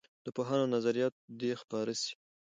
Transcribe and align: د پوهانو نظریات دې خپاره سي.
د 0.25 0.27
پوهانو 0.35 0.71
نظریات 0.75 1.15
دې 1.39 1.51
خپاره 1.61 1.93
سي. 2.01 2.13